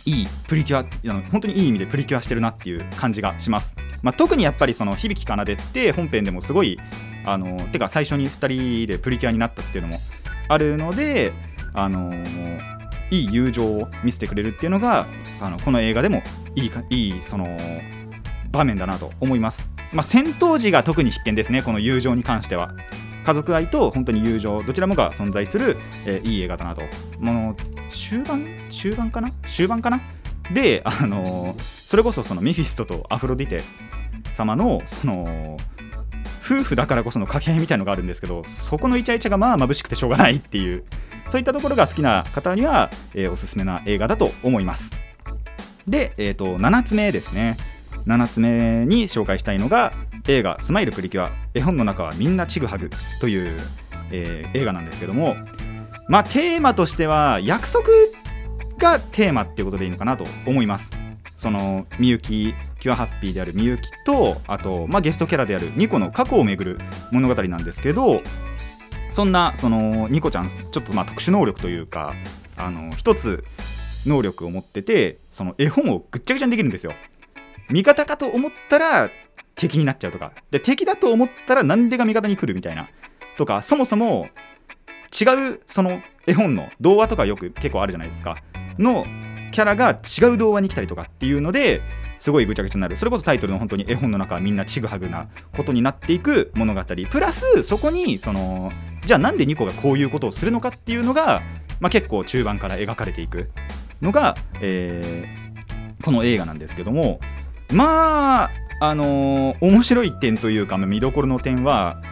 [0.04, 6.78] いいプリキュアあの本当にいい意味でプリキュアしてるなっていう感じがします、まあ、特にやっぱりその響かなでって本編でもすごい
[7.24, 9.98] あのてか最初に2人でプリキュアになったっていうのも
[10.48, 11.32] あるので
[11.72, 12.12] あの
[13.10, 15.06] いい友情を見せてくれるっていうのが
[15.40, 16.22] あのこの映画でも
[16.54, 17.56] いいかいいその
[18.50, 22.74] 場面だなと思います、まあ、戦闘時が特に必見ですねこの友情に関しては。
[23.24, 25.76] 家族愛と本当に友情どちらもが存在する、
[26.06, 26.82] えーいい映画だなと。
[27.20, 27.56] もう
[27.88, 28.46] 終盤？
[28.68, 29.30] 終盤かな？
[29.46, 30.00] 終盤かな？
[30.52, 33.62] であのーそれこそそのメフィストとアフロディテ
[34.34, 35.56] 様のその
[36.44, 40.84] 夫婦だからこその掛け合いみたいのがあるんですけどそこのイチャイチャがまあ眩しくてしょうがないっていう
[41.28, 44.90] そういったところが好きな方には、えーおすすめな映画だと思います
[45.86, 47.56] で、えー、と7つ目ですね
[48.06, 49.92] 7つ目に紹介したいのが
[50.28, 53.60] 映画「スマイルプリキュア絵本の中はみんなちぐはぐ」という、
[54.10, 55.36] えー映画なんですけども
[56.08, 57.84] まあテーマとしては約束
[58.78, 60.90] がテーマっていうことでいいのかなと思います。
[61.36, 68.20] そのみゆきキュアハッピーであるみゆきとあと、まあ、ゲストキャラであるニコの過去をめぐる物語なんですけど
[69.10, 72.14] そんなそのニコちゃんちょっとまあ特殊能力というか
[72.56, 73.44] あの一つ
[74.06, 76.92] 能力を持っててその絵本をぐっちゃぐちゃにできるんですよ。
[77.72, 79.10] 味方かと思ったら
[79.54, 80.32] 敵になっちゃうとか。
[80.50, 82.88] で敵だと思ったらなんでが味方に来るみたいな。
[83.36, 84.28] とかそもそも
[85.18, 88.36] 違うその絵本の童話とかよく結構あるじゃないですか。
[88.78, 89.06] の
[89.50, 91.82] キャラが違う童話に来たりとかっていうので
[92.18, 92.96] すごいぐちゃぐちゃになる。
[92.96, 96.82] それこそタイトルの本当に絵本の中はみんなちぐはぐなことになっていく物語。
[97.10, 98.70] プラスそこにその
[99.04, 101.42] じゃあなんでニコがこういうことをするのかっていうのが、
[101.80, 103.50] まあ、結構中盤から描かれていく
[104.00, 105.52] のが、えー
[106.02, 107.20] この映画なんですけども
[107.72, 112.02] まああのー面白い点というか、見どころの点は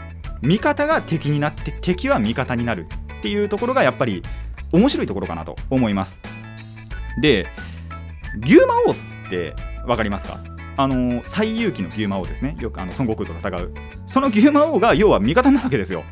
[0.42, 2.86] 味方が敵になって敵は味方になる
[3.18, 4.22] っていうところがやっぱり
[4.72, 6.20] 面白いところかなと思います。
[7.20, 7.46] で
[8.42, 8.94] 牛魔王っ
[9.28, 9.54] て
[9.86, 10.38] 分かりますか？
[10.76, 12.56] あの最勇気の牛魔王ですね。
[12.60, 13.74] よくあの孫悟空と戦う。
[14.06, 16.04] その牛魔王が要は味方なわけですよ。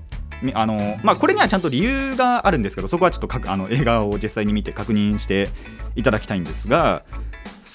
[0.55, 5.49] あのまあ、これにはちゃんと理由があるんですけどそこはちょっとあの映画を実際に見て確認して
[5.97, 7.05] いただきたいんですが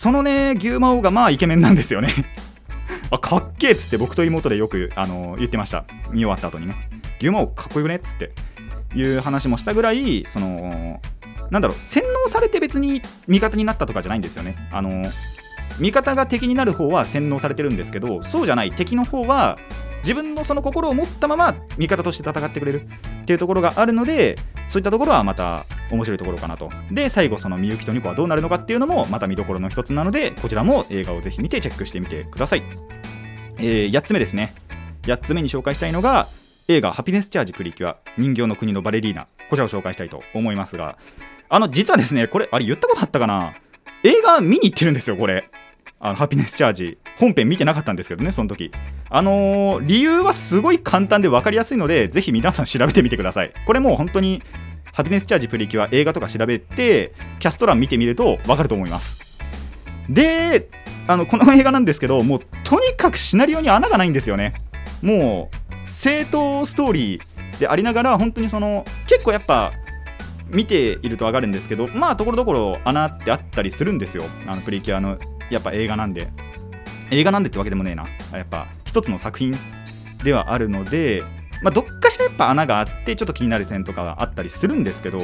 [0.04, 2.10] そのね牛魔王がまあイケメンなんですよね。
[3.10, 5.86] あかっけえっつって僕と妹でよくあの言ってました。
[6.12, 6.76] 見終わった後にね。
[7.22, 8.32] 牛魔王かっこよくねっつって。
[8.96, 11.00] いう話もしたぐらいその
[11.52, 14.58] なんだろう洗脳されて別に味方になったとかじゃないんですよね。
[14.74, 15.10] あの
[15.80, 18.74] 味方が敵になる方は洗脳されてるんですけどそうじゃない。
[18.74, 19.58] 敵の方は
[20.04, 22.88] 自分のその心を持ったまま味方として戦ってくれる。
[23.24, 24.38] っていうところがあるので
[24.68, 26.70] そういったところはまた面白いところかなと。
[26.92, 32.63] で最後そのみゆきとニコはどうなるのかっていうのもまた見どころの一つなのでこちらも映画をぜひ見てチェックしてみてください、
[33.58, 34.54] えー、8つ目ですね。
[35.04, 36.28] 8つ目に紹介したいのが
[36.68, 40.98] 映画「ハピネスチャージプリキュア人形の国のバレリーナ」こちらを紹介したいと思いますが。
[41.50, 43.54] あの実はですねこれあれ言ったことあったかな？
[44.04, 45.50] 映画見に行ってるんですよこれ。
[46.06, 46.98] あのハピネスチャージ。
[47.18, 48.72] 本編見てなかったんですけどねその時。
[49.10, 53.54] あのー、理由はすごい簡単で分かりやすいのでぜひ皆さん調べてみてください。
[53.66, 54.44] これもう本当に
[54.92, 59.38] ハピネスチャージプリキュア映画とか調べてキャスト欄見てみると分かると思います。
[60.10, 60.68] で
[61.08, 64.56] あのこの映画なんですけどもうとにかくシナリオに穴がないんですよね。
[65.02, 69.72] もう正当ストーリーでありながら本当にその結構やっぱ
[70.50, 74.24] 見ていると分かるんですけどまあところどころ穴ってあったりするんですよ。
[74.48, 75.18] あのプリキュアの
[75.54, 76.30] やっぱ映画なんで。
[77.12, 78.08] 映画なんでってわけでもねえな。
[78.34, 79.56] やっぱ一つの作品
[80.24, 81.24] ではあるので、
[81.62, 85.22] まあ、どっかしらやっぱ穴があってちょっと気になる点とかがあったりするんですけど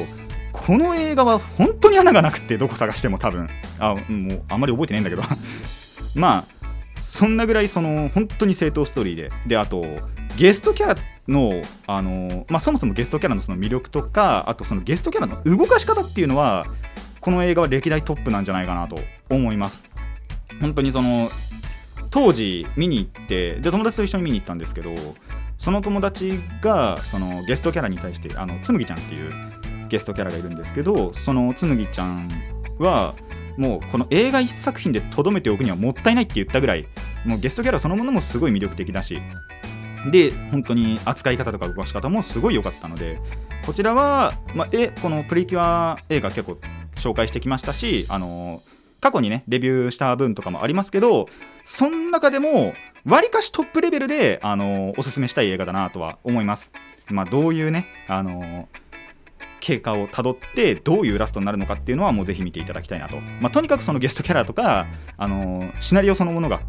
[0.52, 3.48] この映画は本当に穴がなくてどこ探しても多分。
[3.78, 5.22] あもうあんまり覚えてないんだけど。
[6.14, 6.60] まあ
[6.98, 9.32] そんなぐらいその本当に正当ストーリーで。
[9.46, 9.84] であと
[10.36, 10.96] ゲストキャラ
[11.28, 16.66] のあの、まあ、そもそもゲストキャラのその魅力とかあとそのゲストキャラの動かし方っていうのは
[17.20, 19.84] この映画は歴代トップなんじゃないかなと思います。
[20.60, 21.30] 本当にその
[22.10, 24.94] 当時見に行ってで友達と一緒に見に行ったんですけど
[25.58, 29.32] その友達がそのゲストキャラに対してあのつむぎちゃんっていう
[29.88, 32.28] ゲストキャラがいるんですけどそのつむぎちゃん
[32.78, 33.14] は
[33.56, 36.86] もうこの映画1作品でとどめておくにはもったいないって言ったぐらい
[37.26, 39.20] もうゲストキャラそのものもすごい魅力的だし
[40.10, 43.20] で本当に扱い方とか動かし方もすごい良かったので
[43.66, 46.58] こちらは、まあ、えこのプリキュア映画結構
[46.94, 48.62] 紹介してきましたしあの
[49.00, 51.28] 過去にねレビューした分とかもありますけど
[51.64, 56.70] その中でもわりかしトップレベルであのおすすめしたい映画だなとは思います。
[57.08, 58.68] まあどういうねあの
[59.60, 64.86] 経過をたどってどういうラストになるのかっていうのはもうぜひ見ていただきたいなと、まあ、とにかくそのゲストキャラとか
[65.16, 66.60] あのシナリオそのものが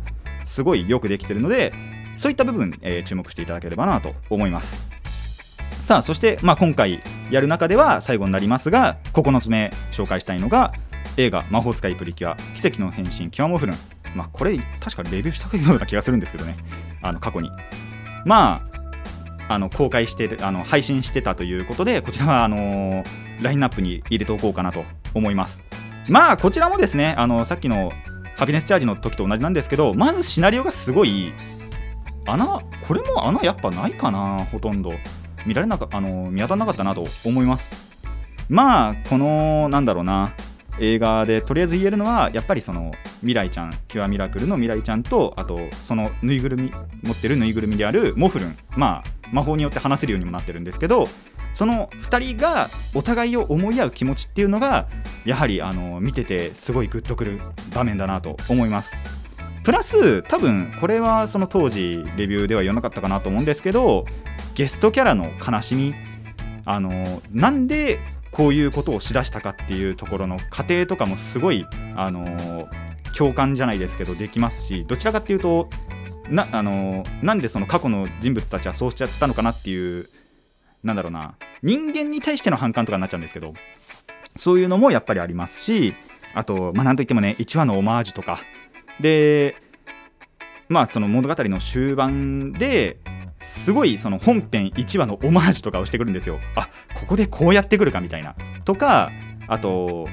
[0.44, 1.74] すごいよくできてるので
[2.17, 4.78] そういった部分、えー、注目していただければなと思います。
[5.82, 10.74] さあそして、まあ、今回やる中では最後になりますが9つ目紹介したいのが
[11.17, 13.78] 映画「魔法使いプリキュア奇跡の変身キュアモフルン」
[14.15, 16.58] まあこれ確かレビューしたような気がするんですけどね。
[17.02, 17.52] あの過去に。
[18.26, 18.62] ま
[19.47, 23.04] ああの公開してあの配信してたということでこちらはあの
[23.41, 25.63] ラインナップに入れておこうかなと思います。
[26.10, 27.91] まあこちらもですねあのさっきの
[28.38, 31.34] ハピネスチャージの時と同じなんですけどまずシナリオがすごい
[32.26, 34.93] 穴これも穴やっぱないかなほとんど。
[35.45, 37.71] 見られなかあの見当たらなかったなと思います。
[38.47, 40.34] まあこのなんだろうな。
[40.79, 46.71] 映画でとりあえず言えるのはやっぱりその未来ちゃんキュアミラクルの未来ちゃんとあとそのぬいぐるみ
[47.03, 48.57] 持ってるぬいぐるみであるモフルン。
[48.75, 51.07] まあ魔法によって話せるようにもなってるんですけど
[51.53, 54.88] その2人がお互いを思い合う気持ちっていうのが
[55.25, 57.39] やはりあの見ててすごいグッとくる
[57.73, 58.93] 場面だなと思います。
[59.63, 64.05] プラス多分これはその当時レビューでは言わなかったかなと思うんですけど
[64.55, 65.93] ゲストキャラの悲しみ。
[66.63, 67.99] あのなんで
[68.32, 71.65] こういうことをしだしたかっていうところの過程とかもすごい、
[71.96, 72.67] あのー、
[73.15, 75.70] 共感じゃないですけどできますしどちらかっていうと
[76.30, 80.10] な,、あのー、なんでその過去の人物たちはそうしちゃったのかなっていう
[80.84, 83.54] なんだろうな人間に対しての反感とかになっちゃうんですけど
[84.38, 85.94] そういうのもやっぱりありますし
[86.34, 88.39] あと、まあ、なんといってもね1話のオマージュとか。
[89.00, 89.56] で
[90.70, 92.98] まあその物語の終盤で
[93.41, 96.39] すごいその本編1話のオマージュとかをしてくるんですよ。
[96.56, 98.36] あここでこうやってくるかみたいな。
[98.65, 99.12] とか
[99.47, 100.08] あと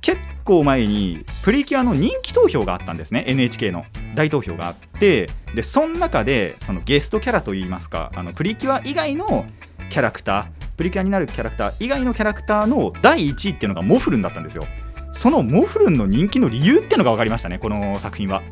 [0.00, 3.24] 結構前にプリキュアの人気投票があったんですね。
[3.26, 3.84] NHK の
[4.14, 5.30] 大投票があって。
[5.54, 9.46] でその中でそのゲストキャラといいますかあのプリキュア以外の
[9.90, 14.66] キャラクタープリキュアになるキャラクター以外のキャラクターの第1位っていうのがモフルンだったんですよ。
[15.12, 18.42] そのモフルンの人気の理由っていうのが分かりましたねこの作品は。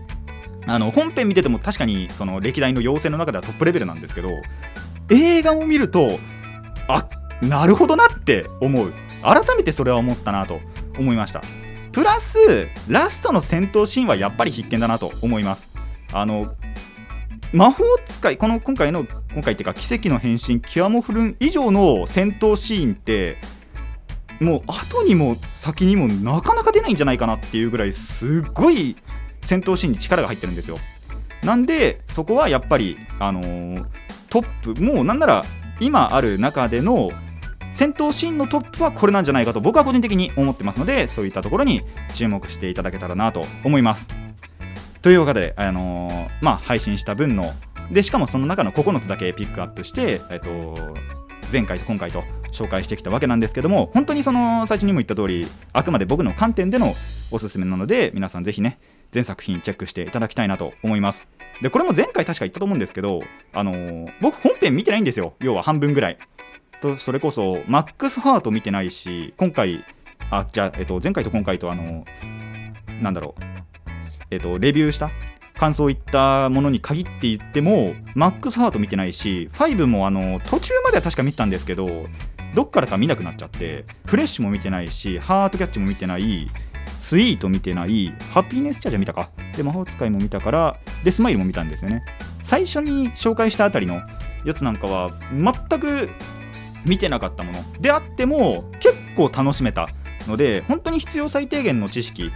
[0.67, 4.31] あの本編見てても確かにその歴代の妖精の中ではトップレベルなんですけど
[5.11, 6.19] 映画を見ると
[6.89, 7.09] あ
[7.41, 8.93] なるほどなって思う。
[9.23, 10.61] 改めてそれは思ったなと
[10.99, 11.43] 思いました。
[11.93, 15.71] プラスラストの戦闘シーンはやっぱり必見だなと思います。
[16.13, 16.55] あの
[17.53, 23.39] 魔法使いこの今回の今回っていうか奇跡の変身キュアモフルン以上の戦闘シーンって
[24.41, 28.97] もう後にも先にもなかなか出ないんじゃないかなっていうぐらいすっごい
[29.47, 30.79] 戦闘シーンに力が入ってるんですよ。
[31.43, 33.87] なんでそこはやっぱりあのー
[34.29, 35.45] トップもうなんなら
[35.81, 37.13] 今ある中での
[37.71, 41.83] 戦闘シーンのトップはこれなんじゃないかと僕は個人的に思ってますのでそういったところに
[42.15, 44.09] 注目していただけたらなと思います。
[45.03, 47.53] というわけで、あのーまあ、配信した分の
[47.93, 50.97] でしかもその中の9つだけピックアップして、えっと
[51.53, 56.97] 前回と今回と紹介してきたわけなんですけども本当にその最初にも言った通りあくまで僕の観点での
[57.31, 58.81] おすすめなので皆さんぜひね
[59.17, 61.27] 全作品チェックしていただきたいなと思います
[61.63, 63.23] でこれも前回確か言ったと思うんですけど、
[63.55, 66.19] あのー僕本編見てないんですよ要は半分ぐらい
[66.83, 69.85] とそれこそマックスハート見てないし今回
[70.31, 72.05] あじゃあ、えっと、前回と今回とあの
[73.01, 73.43] なんだろう
[74.31, 75.11] えっとレビューした
[75.59, 82.07] 感想を言ったものに限って言ってもマックスハート見てないし5もあの途中までは確か見てたんですけど
[82.55, 86.51] どっからか見なくなっちゃってフレッシュも見てないしハートキャッチも見てない
[86.99, 89.31] スイート見てないハピネスチャージャ見たか。
[89.57, 92.05] で魔法使いも見たからでスマイルも見たんですよね。
[92.43, 94.01] 最初に紹介したあたりの
[94.45, 96.09] やつなんかは全く
[96.85, 97.59] 見てなかったもの。
[97.81, 99.89] であっても結構楽しめた
[100.27, 102.31] ので本当に必要最低限の知識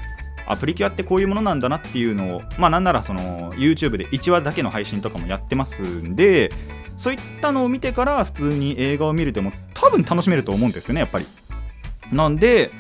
[0.47, 6.53] あプリキュアってこういうものなんだなっていうのをまあなんならその YouTube で1話だけの配信とかもやってますんで
[6.97, 11.27] そういったのを見てから普通に映画を見るでも多分楽しめると思うんですよねやっぱり。
[12.13, 12.73] なんで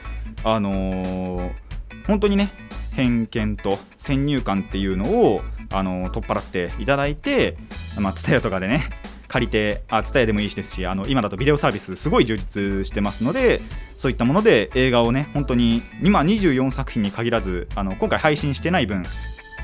[0.42, 1.69] あのー
[2.06, 2.50] 本当にね
[2.92, 5.40] 偏見と先入観っていうのを、
[5.72, 7.56] あの取っ払っていただいて
[7.98, 8.90] まあ TSUTAYA とかでね
[9.28, 13.60] 借りてあツタヤでもいいしですしあの今だとビデオサービスすごい充実してますので
[13.96, 19.04] そういったもので映画をね本当に今24作品に限らずあの今回配信してない分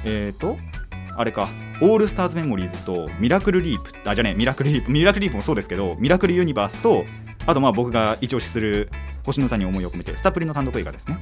[0.05, 0.57] えっ、ー、と
[1.17, 1.49] あれか
[1.83, 7.05] オールスターズメモリーズとミラクルリープあじゃあねミラクルリープミラクルリープもそうですけどミラクルユニバースと
[7.47, 8.91] あとまあ僕が一押しする
[9.25, 11.19] 星の歌に思いを込めてスタプリの単独映画ですね。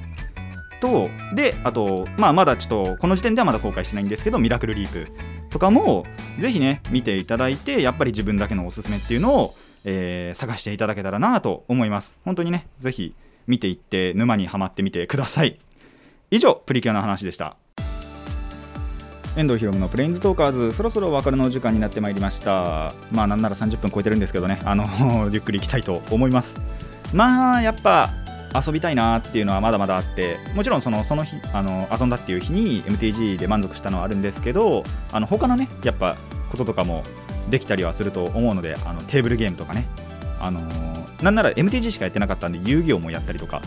[0.84, 5.08] とであとまあまだちょっとこの時点ではまだ公開してないんですけどミラクルリープ
[5.48, 6.04] とかも
[6.38, 12.16] ぜひね見ていただいてやっぱり自分だけのおすすめっていうのを、えー探していただけたらなと思います。
[12.24, 13.14] 本当にねぜひ
[13.46, 15.58] 見ていって沼にはまってみてください。
[16.30, 17.56] 以上プリキュアの話でした。
[19.36, 22.90] 遠藤ひろむのプレインズトーカーズそろそろお別れのお時間になってまいりました。
[23.12, 24.58] まあなんなら30分超えてるんですけどね。
[24.64, 24.84] あの
[25.32, 26.56] ゆっくりいきたいと思います。
[27.12, 28.23] まあやっぱ
[28.54, 36.16] 遊びたいなっていうのはまだまだあってもちろんそのその日あの遊んだっていう日に MTG で満足したのはあるんですけどあの他のねやっぱ
[36.50, 37.02] こととかも
[37.50, 39.88] できたりはすると思うのであのテーブルゲームとかね。
[40.40, 43.62] あのーなんなら MTG しかやってなかったんで遊戯王もやったりとか。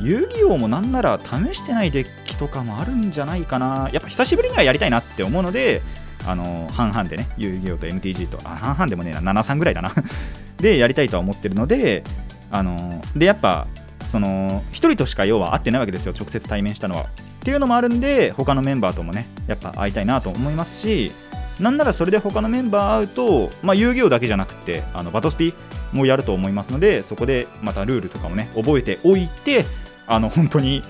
[0.00, 3.90] 遊戯王もなんなら試してないデッキとかもあるんじゃないかな。
[3.92, 5.82] やっぱ久しぶりにはやりたいなって思うので
[6.24, 9.90] あの半々でね遊戯王と MTG とあ半々でもねえな73ぐらいだな。
[10.58, 12.04] でやりたいとは思ってるので
[12.50, 13.66] あのでやっぱ
[14.08, 17.02] その1人としか要は会ってないわけですよ直接対面したのは。
[17.02, 17.06] っ
[17.40, 21.12] ていうのもあるんで他のメンバーともねやっぱ会いたいなと思いますし
[21.60, 25.54] なんならそれで他のメンバー会うと、まあ、遊戯王だけじゃなくてあのバトスピ
[25.92, 29.64] もやると思いますのでそこでまたルールとかもね覚えておいて
[30.06, 30.82] あの本当に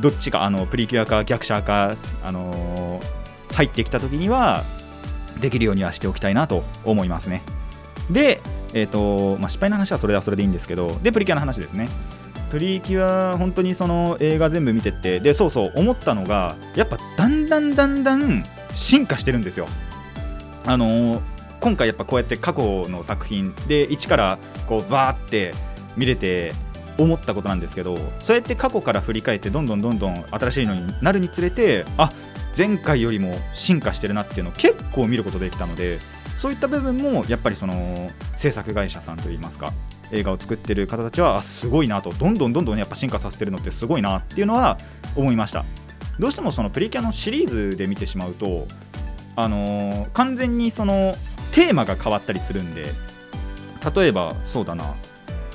[0.00, 3.20] どっちかあのプリキュアか逆者か、あのー
[3.54, 4.62] 入ってきた時には
[5.40, 7.42] できるようにはしておきたいなと思いますね。
[8.10, 8.40] で、
[8.74, 11.88] えーとまあ、失敗の話はそれではそれでいいんですけどでプリキュアの話ですね。
[12.50, 18.42] プリキュア本当にその映画全部見てってでそうそう思ったのがやっぱだんだんだんだん
[18.74, 19.66] 進化してるんですよ。
[20.66, 21.20] あのー
[21.60, 25.52] 今回やっぱこうやって過去の作品で一からこうバーって
[25.94, 26.52] 見れて
[26.98, 32.08] 思ったことなんですけどそうやって過去から振り返ってどんどんどんどん新しいのになるにつれてあ
[32.56, 35.98] 前回よりも進化してるなっていうのを結構見ることできたので
[36.40, 39.74] そういった部分もやっぱりその制作会社さんといいますか
[40.10, 44.78] 映画を作ってる方たちはすごいなとどんどんどんどんやっぱ進化させてるのってすごいなっていうのは
[45.14, 45.66] 思いました。
[46.18, 48.66] どうしてもそのプリキュアのシリーズで見てしまうと
[49.36, 51.12] あのー完全にその
[51.52, 52.86] テーマが変わったりするんで
[53.94, 54.94] 例えばそうだな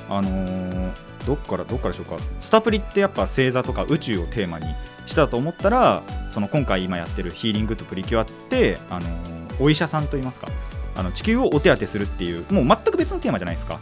[0.08, 0.92] あのー
[1.26, 2.16] どっからどっからでしょうか。
[2.38, 4.66] スタプリってやっぱ星座とか宇宙をテーマに
[5.04, 10.48] したと思ったらその今回今やってるヒーリングとプリキュアって、あのーお医者さんといいますか
[10.96, 13.78] あの地球をお手当てするっていうもう全く別のテーマじゃないですか。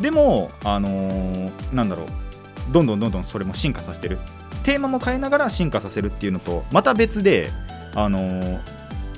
[0.00, 2.06] でもあのーなんだろう。
[2.72, 4.18] どんどんどんどんそれも進化させてる。
[4.62, 7.50] テーマも変えながら進化させるっていうのとまた別で
[7.94, 8.60] あのー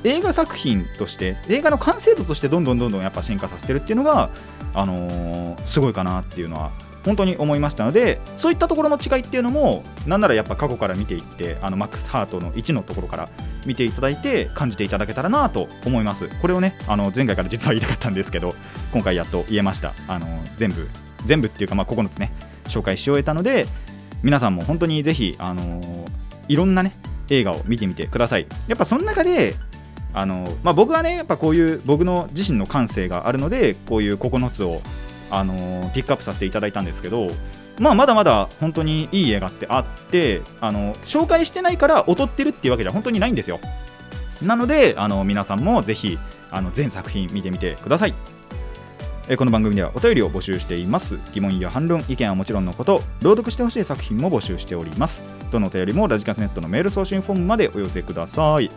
[0.07, 4.31] 映画作品として映画の完成度としてどんどんどんどんやっぱ進化させてるっていうのが、
[4.73, 6.71] あのーすごいかなっていうのは
[7.05, 13.29] 本当に思いましたのでそういったところの違いっていうのもなんならやっぱ過去から見ていってあのマックスハートの1のところから
[13.67, 16.29] 見ていただいて感じていただけたらなと思います。
[16.41, 18.51] これをねあの前回から実は言いたかったんですけど
[18.93, 19.93] 今回やっと言えました。
[20.09, 20.27] あの
[20.57, 20.89] 全部
[21.25, 22.33] 全部っていうかまあ9つね
[22.67, 23.67] 紹介し終えたので
[24.23, 25.81] 皆さんも本当にぜひあの
[26.49, 26.93] いろんなね
[27.29, 28.47] 映画を見てみてください。
[28.69, 29.55] やっぱその中で
[30.19, 34.81] あのまあ、僕はねやっぱこういう僕の自身の感性があるのでこういう9つを
[35.31, 37.29] あのピックアップさせていただいたんですけど、
[37.79, 43.61] まあ、まだまだ本当にいい映画ってあってあの紹介してないから劣ってるっていうわけじゃ本当にないんですよ。
[44.41, 46.19] なのであの皆さんもぜひ
[46.51, 48.15] あの全作品見てみてください。
[49.29, 51.19] えこの番組ではお便りを募集しています。
[51.35, 55.27] 疑問や反論意見はもちろんのこと朗読してほしい作品も募集しております。
[55.51, 58.71] どのお便りもラジカセネットのメール送信フォームまでお寄せください。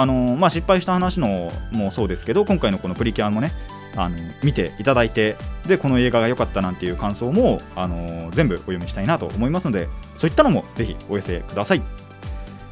[0.00, 3.50] あのまあ、失敗した話のもそうですけど今回のこのプリキュアもね
[3.96, 5.36] あの見ていただいて
[5.66, 11.82] でこの映画が良かったなんていう感想も、あの全部お読みしたいなと思いますのでそういったのもぜひお寄せください。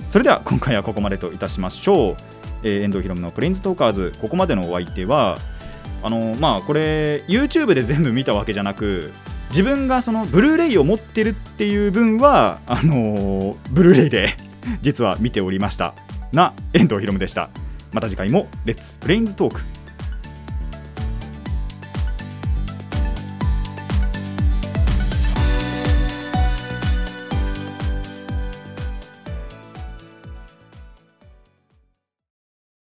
[0.09, 2.17] それでは今回はここまでといたしましょう、
[2.63, 5.37] えー遠藤ひろむのプレインズトーカーズここまでのお相手は
[6.05, 9.13] あのまあこれ YouTube で全部見たわけじゃなく
[9.49, 14.37] 自分がそのブルーレイを持ってるっていう分はあのブルーレイで
[14.81, 16.06] 実は見ておりました。
[16.33, 17.51] な遠藤ひろむでした。
[17.93, 19.61] また次回もレッツプレインズトーク